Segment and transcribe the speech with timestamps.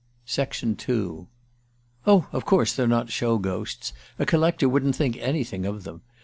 [0.35, 1.27] II
[2.07, 6.01] "OH, of course they're not show ghosts a collector wouldn't think anything of them